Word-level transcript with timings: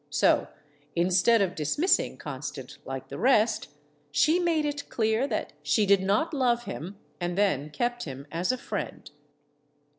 So, 0.09 0.47
instead 0.95 1.43
of 1.43 1.53
dismissing 1.53 2.17
Con 2.17 2.41
stant 2.41 2.79
like 2.85 3.09
the 3.09 3.19
rest, 3.19 3.67
she 4.09 4.39
made 4.39 4.65
it 4.65 4.89
clear 4.89 5.27
that 5.27 5.53
she 5.61 5.85
did 5.85 6.01
not 6.01 6.33
love 6.33 6.63
him 6.63 6.97
and 7.19 7.37
then 7.37 7.69
kept 7.69 8.05
him 8.05 8.25
as 8.31 8.51
a 8.51 8.57
friend. 8.57 9.11